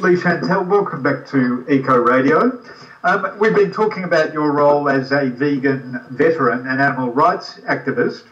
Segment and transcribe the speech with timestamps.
[0.00, 2.58] Leigh-Chantelle, welcome back to Eco Radio.
[3.04, 8.24] Um, we've been talking about your role as a vegan veteran and animal rights activist.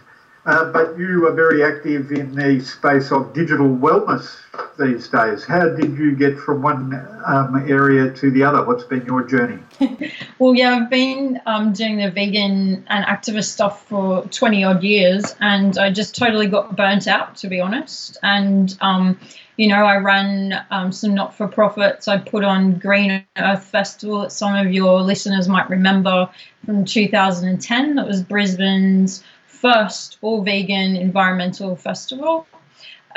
[0.46, 4.41] Uh, but you are very active in the space of digital wellness
[4.79, 5.45] these days.
[5.45, 6.95] How did you get from one
[7.27, 8.65] um, area to the other?
[8.65, 9.58] What's been your journey?
[10.38, 15.35] well, yeah, I've been um, doing the vegan and activist stuff for 20 odd years,
[15.41, 18.16] and I just totally got burnt out, to be honest.
[18.23, 19.19] And, um,
[19.56, 22.06] you know, I ran um, some not for profits.
[22.06, 26.30] I put on Green Earth Festival that some of your listeners might remember
[26.65, 27.96] from 2010.
[27.96, 32.46] That was Brisbane's first all vegan environmental festival.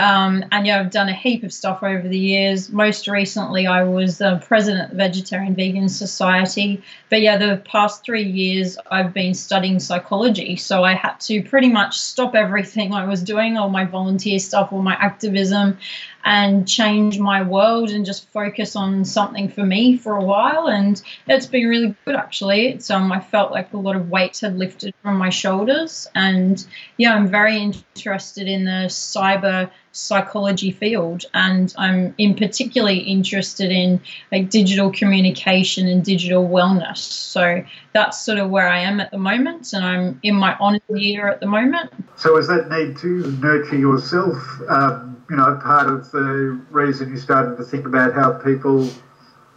[0.01, 2.71] Um, and yeah, I've done a heap of stuff over the years.
[2.71, 6.81] Most recently, I was the president of the Vegetarian Vegan Society.
[7.11, 10.55] But yeah, the past three years, I've been studying psychology.
[10.55, 14.73] So I had to pretty much stop everything I was doing, all my volunteer stuff,
[14.73, 15.77] all my activism,
[16.23, 20.67] and change my world and just focus on something for me for a while.
[20.67, 22.70] And it's been really good actually.
[22.70, 26.07] It's um I felt like a lot of weight had lifted from my shoulders.
[26.15, 26.65] And
[26.98, 34.01] yeah, I'm very interested in the cyber psychology field and I'm in particularly interested in
[34.31, 36.98] like digital communication and digital wellness.
[36.98, 40.81] So that's sort of where I am at the moment and I'm in my honors
[40.89, 41.91] year at the moment.
[42.15, 44.37] So is that need to nurture yourself
[44.70, 48.89] um, you know, part of the reason you started to think about how people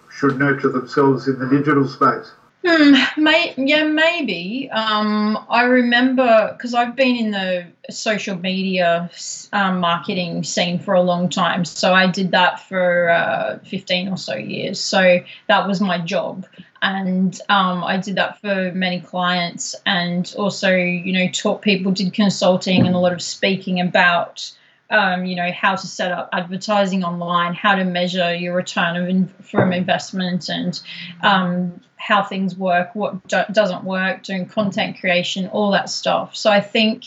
[0.09, 2.31] should nurture themselves in the digital space?
[2.67, 4.71] Hmm, may, yeah, maybe.
[4.71, 9.11] Um, I remember because I've been in the social media
[9.53, 11.67] um, marketing scene for a long time.
[11.67, 14.81] So I did that for uh, 15 or so years.
[14.81, 16.47] So that was my job.
[16.81, 22.15] And um, I did that for many clients and also, you know, taught people, did
[22.15, 24.51] consulting and a lot of speaking about
[24.91, 29.09] um, you know how to set up advertising online, how to measure your return of
[29.09, 30.79] in, from investment, and
[31.23, 36.37] um, how things work, what do- doesn't work, doing content creation, all that stuff.
[36.37, 37.05] So I think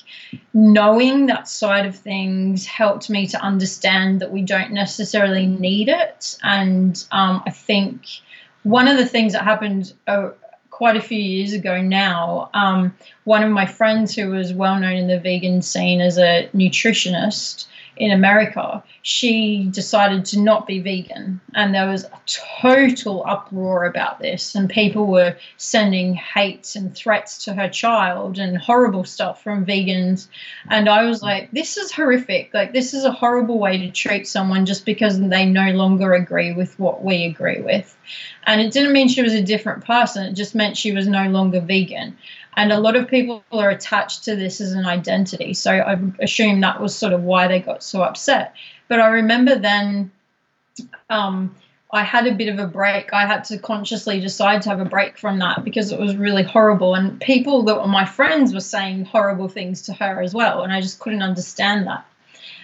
[0.56, 6.38] knowing that side of things helped me to understand that we don't necessarily need it,
[6.41, 8.06] and um, I think
[8.63, 9.94] one of the things that happened.
[10.08, 10.30] Uh,
[10.69, 12.94] quite a few years ago now, um,
[13.24, 17.66] one of my friends who was well known in the vegan scene as a nutritionist
[18.00, 21.41] in America, she decided to not be vegan.
[21.53, 24.56] And there was a total uproar about this.
[24.56, 30.28] And people were sending hates and threats to her child and horrible stuff from vegans.
[30.69, 32.53] And I was like, this is horrific.
[32.53, 36.53] Like, this is a horrible way to treat someone just because they no longer agree
[36.53, 37.96] with what we agree with.
[38.46, 41.28] And it didn't mean she was a different person, it just meant she was no
[41.28, 42.18] longer vegan.
[42.57, 45.53] And a lot of people are attached to this as an identity.
[45.53, 48.56] So I assume that was sort of why they got so upset.
[48.88, 50.12] But I remember then
[51.12, 51.56] um,
[51.94, 53.13] I had a bit of a break.
[53.13, 56.41] I had to consciously decide to have a break from that because it was really
[56.41, 56.96] horrible.
[56.96, 60.63] And people that were my friends were saying horrible things to her as well.
[60.63, 62.07] And I just couldn't understand that.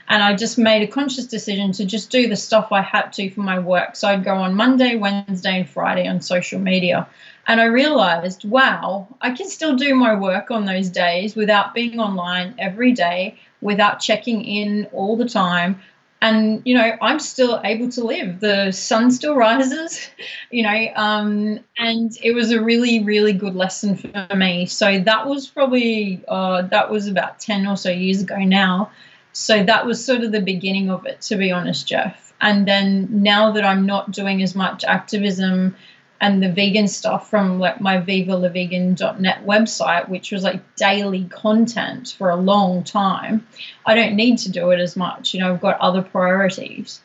[0.10, 3.30] And I just made a conscious decision to just do the stuff I had to
[3.30, 3.96] for my work.
[3.96, 7.08] So I'd go on Monday, Wednesday, and Friday on social media.
[7.48, 12.00] And I realized, wow, I can still do my work on those days without being
[12.00, 15.82] online every day, without checking in all the time.
[16.22, 18.40] And, you know, I'm still able to live.
[18.40, 20.10] The sun still rises,
[20.52, 24.66] you know, um, and it was a really, really good lesson for me.
[24.66, 28.90] So that was probably, uh, that was about 10 or so years ago now
[29.34, 32.34] so that was sort of the beginning of it, to be honest, Jeff.
[32.40, 35.76] And then now that I'm not doing as much activism
[36.24, 42.30] and the vegan stuff from like my vivalavegan.net website, which was like daily content for
[42.30, 43.46] a long time,
[43.86, 45.34] I don't need to do it as much.
[45.34, 47.02] You know, I've got other priorities.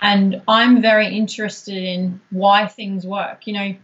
[0.00, 3.46] And I'm very interested in why things work.
[3.46, 3.74] You know,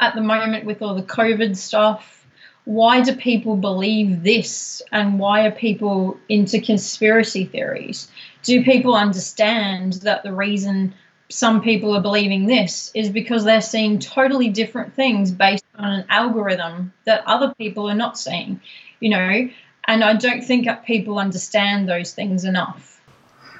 [0.00, 2.26] at the moment with all the COVID stuff,
[2.64, 8.10] why do people believe this and why are people into conspiracy theories?
[8.44, 10.94] Do people understand that the reason
[11.28, 16.06] some people are believing this is because they're seeing totally different things based on an
[16.08, 18.60] algorithm that other people are not seeing,
[19.00, 19.48] you know?
[19.88, 23.00] And I don't think that people understand those things enough.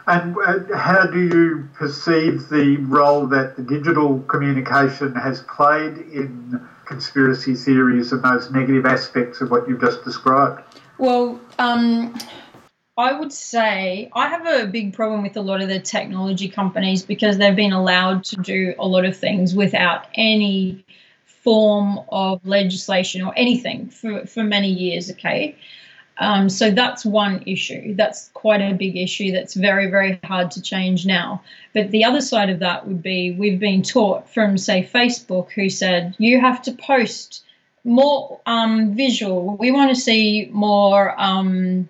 [0.06, 6.60] And uh, how do you perceive the role that the digital communication has played in
[6.84, 10.62] conspiracy theories and those negative aspects of what you've just described?
[10.98, 12.16] Well, um,
[12.98, 17.02] I would say I have a big problem with a lot of the technology companies
[17.02, 20.84] because they've been allowed to do a lot of things without any
[21.26, 25.56] form of legislation or anything for, for many years, okay?
[26.19, 27.94] Um, so that's one issue.
[27.94, 31.42] That's quite a big issue that's very, very hard to change now.
[31.75, 35.69] But the other side of that would be we've been taught from, say, Facebook, who
[35.69, 37.44] said you have to post
[37.84, 39.56] more um, visual.
[39.56, 41.88] We want to see more um,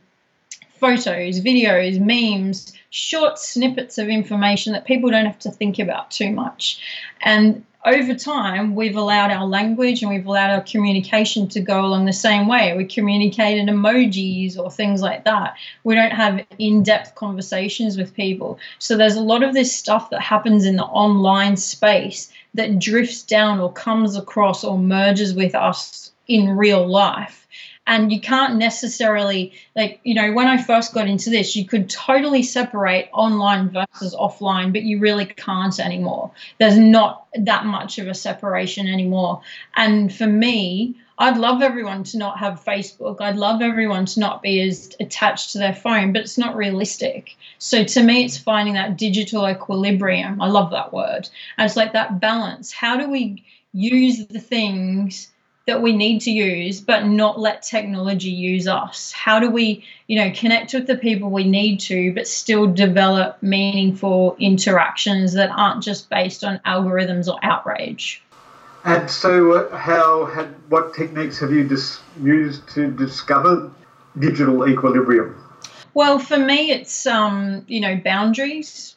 [0.79, 6.31] photos, videos, memes, short snippets of information that people don't have to think about too
[6.31, 6.81] much.
[7.21, 12.05] And over time, we've allowed our language and we've allowed our communication to go along
[12.05, 12.77] the same way.
[12.77, 15.55] We communicate in emojis or things like that.
[15.85, 18.59] We don't have in depth conversations with people.
[18.81, 23.23] So there's a lot of this stuff that happens in the online space that drifts
[23.23, 27.47] down or comes across or merges with us in real life
[27.87, 31.89] and you can't necessarily like you know when i first got into this you could
[31.89, 36.31] totally separate online versus offline but you really can't anymore.
[36.59, 39.41] There's not that much of a separation anymore.
[39.77, 43.21] And for me i'd love everyone to not have facebook.
[43.21, 47.37] I'd love everyone to not be as attached to their phone but it's not realistic.
[47.59, 50.43] So to me it's finding that digital equilibrium.
[50.43, 51.29] I love that word.
[51.57, 52.73] And it's like that balance.
[52.73, 55.31] How do we use the things
[55.67, 59.13] that we need to use but not let technology use us.
[59.13, 63.43] How do we you know connect with the people we need to but still develop
[63.43, 68.23] meaningful interactions that aren't just based on algorithms or outrage?
[68.85, 73.73] And so uh, how had what techniques have you dis- used to discover
[74.19, 75.43] digital equilibrium?
[75.95, 78.95] Well for me it's um you know boundaries.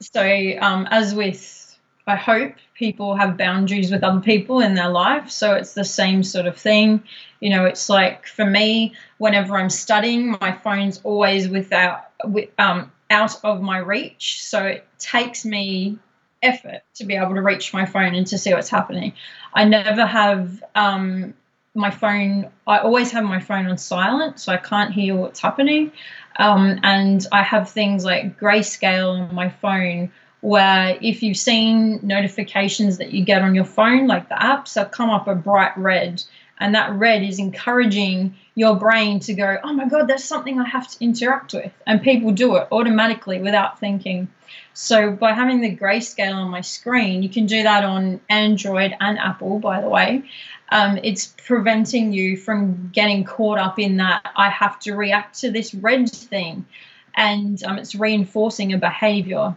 [0.00, 0.20] So
[0.60, 1.63] um, as with
[2.06, 5.30] I hope people have boundaries with other people in their life.
[5.30, 7.02] So it's the same sort of thing.
[7.40, 12.10] You know, it's like for me, whenever I'm studying, my phone's always without,
[12.58, 14.44] um, out of my reach.
[14.44, 15.98] So it takes me
[16.42, 19.14] effort to be able to reach my phone and to see what's happening.
[19.54, 21.32] I never have um,
[21.74, 25.90] my phone, I always have my phone on silent, so I can't hear what's happening.
[26.36, 30.12] Um, and I have things like grayscale on my phone
[30.44, 34.90] where if you've seen notifications that you get on your phone, like the apps, have
[34.90, 36.22] come up a bright red.
[36.58, 40.68] And that red is encouraging your brain to go, oh my God, there's something I
[40.68, 41.72] have to interact with.
[41.86, 44.28] And people do it automatically without thinking.
[44.74, 49.18] So by having the grayscale on my screen, you can do that on Android and
[49.18, 50.24] Apple, by the way.
[50.68, 55.50] Um, it's preventing you from getting caught up in that I have to react to
[55.50, 56.66] this red thing.
[57.14, 59.56] And um, it's reinforcing a behavior.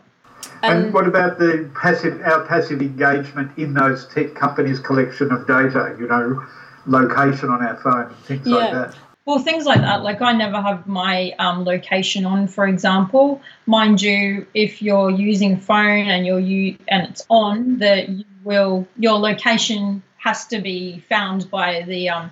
[0.63, 5.45] And, and, what about the passive, our passive engagement in those tech companies' collection of
[5.45, 5.95] data?
[5.99, 6.45] You know,
[6.87, 8.55] location on our phone, things yeah.
[8.55, 8.95] like that.
[9.25, 10.03] Well, things like that.
[10.03, 13.41] Like I never have my um, location on, for example.
[13.65, 18.87] Mind you, if you're using phone and you're you and it's on, that you will
[18.97, 22.31] your location has to be found by the um,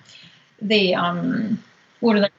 [0.61, 1.61] the um,
[1.99, 2.29] what are they?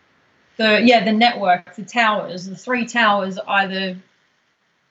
[0.56, 3.98] The yeah, the network, the towers, the three towers either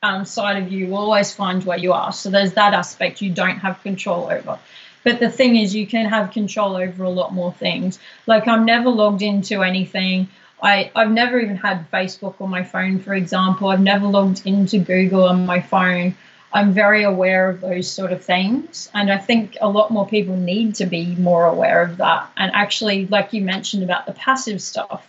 [0.05, 2.11] um, side of you will always find where you are.
[2.13, 4.59] So there's that aspect you don't have control over.
[5.03, 7.99] But the thing is, you can have control over a lot more things.
[8.25, 10.27] Like I'm never logged into anything.
[10.61, 13.69] I, I've never even had Facebook on my phone, for example.
[13.69, 16.15] I've never logged into Google on my phone.
[16.53, 18.89] I'm very aware of those sort of things.
[18.93, 22.31] And I think a lot more people need to be more aware of that.
[22.37, 25.05] And actually, like you mentioned about the passive stuff,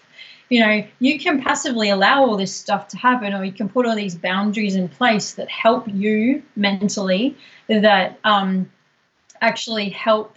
[0.48, 3.86] you know, you can passively allow all this stuff to happen, or you can put
[3.86, 7.36] all these boundaries in place that help you mentally,
[7.68, 8.70] that um,
[9.40, 10.36] actually help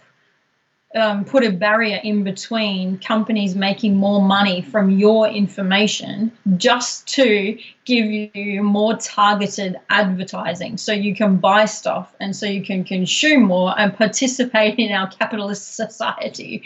[0.94, 7.56] um, put a barrier in between companies making more money from your information just to
[7.84, 13.44] give you more targeted advertising so you can buy stuff and so you can consume
[13.44, 16.64] more and participate in our capitalist society.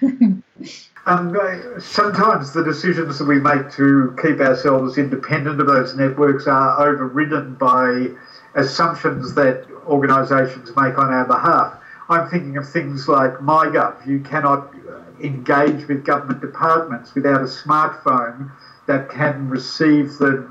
[1.06, 1.34] Um,
[1.80, 7.54] sometimes the decisions that we make to keep ourselves independent of those networks are overridden
[7.54, 8.10] by
[8.54, 11.74] assumptions that organisations make on our behalf.
[12.10, 14.04] I'm thinking of things like MyGov.
[14.04, 18.50] You cannot uh, engage with government departments without a smartphone
[18.86, 20.46] that can receive the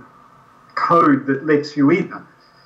[0.74, 2.12] code that lets you in.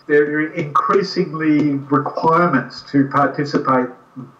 [0.08, 3.90] There are increasingly requirements to participate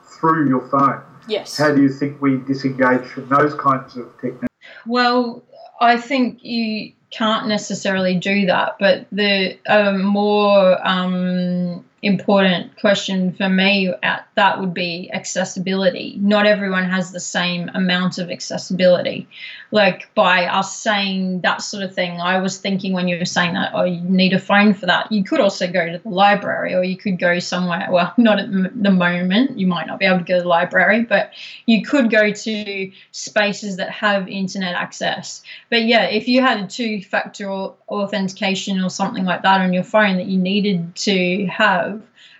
[0.04, 1.02] through your phone.
[1.28, 1.58] Yes.
[1.58, 4.48] How do you think we disengage from those kinds of techniques?
[4.86, 5.44] Well,
[5.80, 13.50] I think you can't necessarily do that, but the uh, more um, important question for
[13.50, 16.18] me at that would be accessibility.
[16.22, 19.28] Not everyone has the same amount of accessibility.
[19.74, 22.22] like by us saying that sort of thing.
[22.22, 25.12] I was thinking when you were saying that, oh, you need a phone for that.
[25.12, 27.88] You could also go to the library or you could go somewhere.
[27.90, 29.58] Well, not at the moment.
[29.58, 31.32] You might not be able to go to the library, but
[31.66, 35.42] you could go to spaces that have internet access.
[35.72, 39.84] But yeah, if you had a two factor authentication or something like that on your
[39.84, 41.93] phone that you needed to have,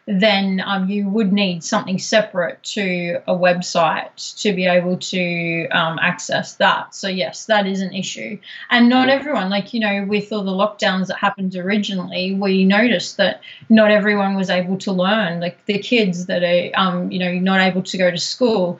[0.06, 5.98] then um, you would need something separate to a website to be able to um,
[6.00, 6.94] access that.
[6.94, 8.38] So, yes, that is an issue.
[8.70, 13.18] And not everyone, like, you know, with all the lockdowns that happened originally, we noticed
[13.18, 15.40] that not everyone was able to learn.
[15.40, 18.80] Like the kids that are, um, you know, not able to go to school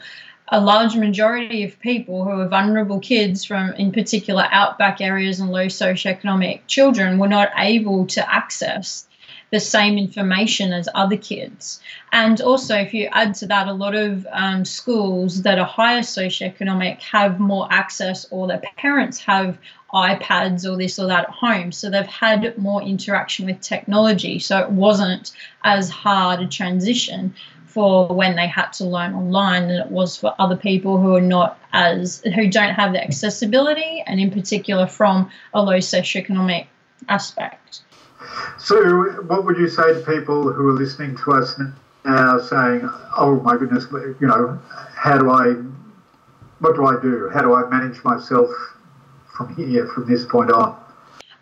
[0.50, 5.50] a large majority of people who are vulnerable kids from in particular outback areas and
[5.50, 9.08] low socioeconomic children were not able to access
[9.54, 11.80] the same information as other kids.
[12.12, 16.02] And also, if you add to that, a lot of um, schools that are higher
[16.02, 19.60] socioeconomic have more access, or their parents have
[19.94, 21.72] iPads or this or that at home.
[21.72, 24.40] So they've had more interaction with technology.
[24.40, 25.34] So it wasn't
[25.64, 27.36] as hard a transition
[27.68, 31.22] for when they had to learn online than it was for other people who are
[31.22, 36.66] not as who don't have the accessibility and in particular from a low socioeconomic
[37.08, 37.82] aspect.
[38.58, 41.60] So, what would you say to people who are listening to us
[42.06, 44.60] now saying, oh my goodness, you know,
[44.96, 45.54] how do I,
[46.60, 47.30] what do I do?
[47.34, 48.50] How do I manage myself
[49.36, 50.78] from here, from this point on?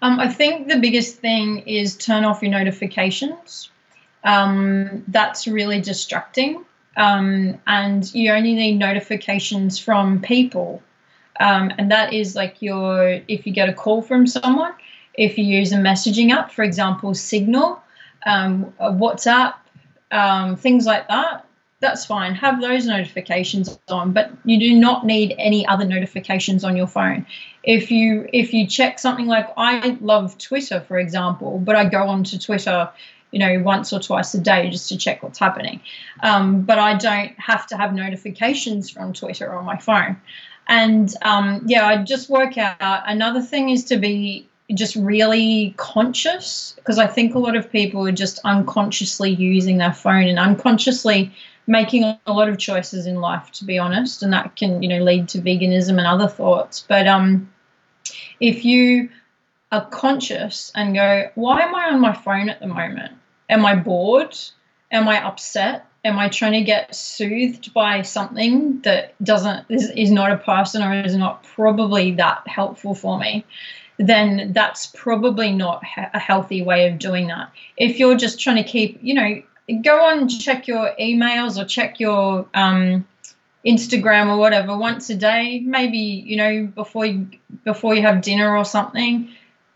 [0.01, 3.69] Um, I think the biggest thing is turn off your notifications.
[4.23, 6.65] Um, that's really distracting.
[6.97, 10.81] Um, and you only need notifications from people.
[11.39, 14.73] Um, and that is like your, if you get a call from someone,
[15.13, 17.82] if you use a messaging app, for example, Signal,
[18.25, 19.56] um, WhatsApp,
[20.12, 21.46] um, things like that,
[21.82, 22.36] that's fine.
[22.36, 27.25] Have those notifications on, but you do not need any other notifications on your phone.
[27.63, 32.03] If you if you check something like I love Twitter, for example, but I go
[32.08, 32.89] onto Twitter,
[33.32, 35.82] you know, once or twice a day just to check what's happening.
[36.22, 40.22] Um, but I don't have to have notifications from Twitter on my phone.
[40.68, 42.77] And um, yeah, I just work out.
[42.80, 48.08] Another thing is to be just really conscious because I think a lot of people
[48.08, 51.34] are just unconsciously using their phone and unconsciously
[51.68, 55.04] making a lot of choices in life to be honest and that can you know
[55.04, 56.86] lead to veganism and other thoughts.
[56.88, 57.51] But um
[58.40, 59.10] if you
[59.72, 63.13] are conscious and go why am I on my phone at the moment?
[63.50, 64.38] Am I bored?
[64.92, 65.88] Am I upset?
[66.04, 70.82] Am I trying to get soothed by something that doesn't is, is not a person
[70.82, 73.46] or is not probably that helpful for me
[74.01, 77.51] then that's probably not a healthy way of doing that.
[77.77, 79.41] If you're just trying to keep, you know,
[79.84, 83.08] go on check your emails or check your um,
[83.65, 87.27] Instagram or whatever once a day, maybe you know before you
[87.63, 89.29] before you have dinner or something.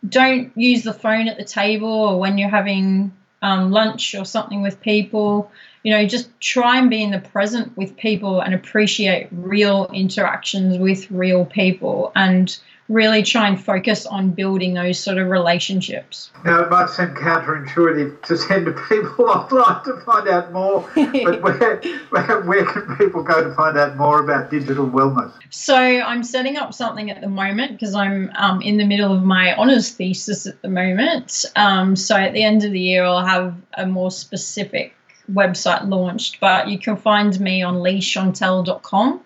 [0.08, 4.62] Don't use the phone at the table or when you're having um, lunch or something
[4.62, 5.52] with people.
[5.84, 10.80] You know, just try and be in the present with people and appreciate real interactions
[10.80, 16.30] with real people and really try and focus on building those sort of relationships.
[16.44, 21.82] Now, it might seem counterintuitive to send people offline to find out more, but where,
[22.10, 25.32] where, where, can people go to find out more about digital wellness?
[25.50, 29.24] So, I'm setting up something at the moment because I'm um, in the middle of
[29.24, 31.46] my honours thesis at the moment.
[31.56, 34.94] Um, so, at the end of the year, I'll have a more specific
[35.32, 39.22] website launched, but you can find me on leechantelle.com.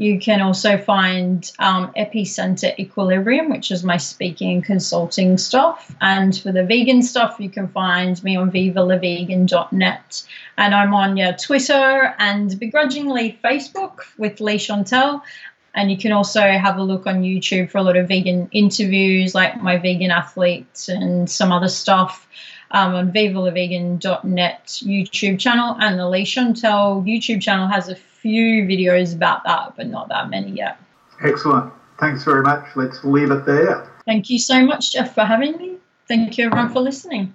[0.00, 5.94] You can also find um, Epicenter Equilibrium, which is my speaking and consulting stuff.
[6.00, 10.22] And for the vegan stuff, you can find me on vivalavegan.net.
[10.56, 15.22] And I'm on yeah, Twitter and begrudgingly Facebook with Leigh-Chantelle.
[15.74, 19.34] And you can also have a look on YouTube for a lot of vegan interviews,
[19.34, 22.26] like my vegan athletes and some other stuff
[22.72, 25.76] um, on vivalavegan.net YouTube channel.
[25.80, 30.50] And the Leigh-Chantelle YouTube channel has a few videos about that, but not that many
[30.50, 30.78] yet.
[31.22, 31.72] Excellent.
[31.98, 32.64] Thanks very much.
[32.76, 33.90] Let's leave it there.
[34.06, 35.76] Thank you so much, Jeff, for having me.
[36.08, 37.34] Thank you, everyone, for listening.